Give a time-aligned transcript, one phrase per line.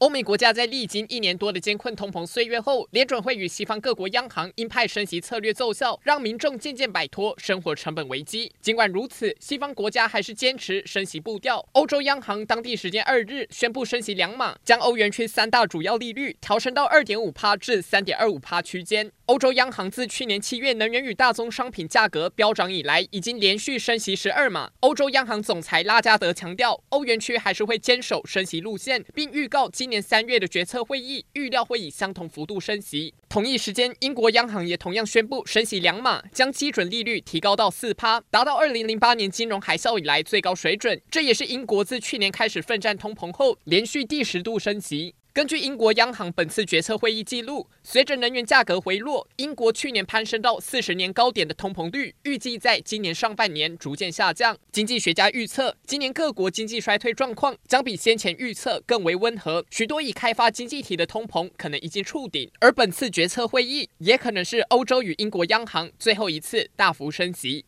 [0.00, 8.50] 欧美国家在历经一年多的艰困通膨岁月后，联准会与西方各国央行鹰派升息策略奏效，让民众渐渐摆脱生活成本危机。
[8.62, 11.62] 尽管如此，西方国家还是坚持升息步调。
[11.72, 19.12] 欧洲央行当地时间二日宣布升息两码，将欧元区三大主要利率调升到二点五趴至三点二五趴区间。
[19.26, 24.70] 欧洲央行自去年七月能源与大宗商品价格飙涨以来，已经连续升息十二码。
[24.80, 33.12] 欧洲央行总裁拉加德强调，欧元区还是会坚守升息路线，并预告今今年三月的决策会议预料会以相同幅度升息。
[33.28, 41.02] 同一时间，英国央行也同样宣布升息两码，将基准利率提高到四趴，达到二零零八年金融海啸以来最高水准。
[41.10, 45.16] 这也是英国自去年开始奋战通膨后，连续第十度升息。
[45.32, 54.58] 根据英国央行本次决策会议记录，随着能源价格回落，英国去年攀升到四十年高点的通膨率，预计在今年上半年逐渐下降。
[54.72, 62.50] 经济学家预测，今年各国经济衰退状况将比先前预测更为温和，许多已开发经济体的通膨可能已经触顶。
[62.58, 67.64] 而本次决策会议也可能是欧洲与英国央行最后一次大幅升息。